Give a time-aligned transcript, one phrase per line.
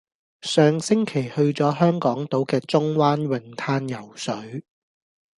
[0.41, 4.63] 上星期去咗香港島嘅中灣泳灘游水。